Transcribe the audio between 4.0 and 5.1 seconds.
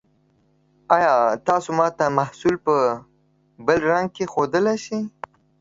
کې ښودلی شئ؟